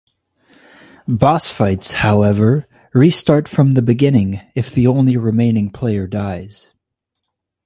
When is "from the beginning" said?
3.47-4.41